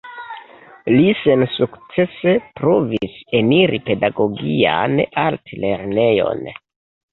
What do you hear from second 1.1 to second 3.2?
sensukcese provis